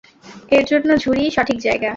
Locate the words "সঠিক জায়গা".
1.31-1.89